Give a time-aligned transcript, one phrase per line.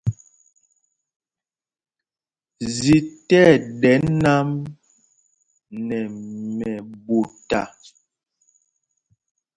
[2.75, 4.49] Zī tí ɛɗɛ nǎm
[5.87, 5.99] nɛ
[6.57, 7.61] mɛɓuta.